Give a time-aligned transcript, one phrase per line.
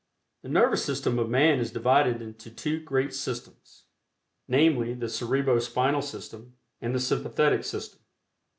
[0.41, 3.83] The Nervous System of man is divided into two great systems,
[4.49, 7.99] viz., the Cerebro Spinal System and the Sympathetic System.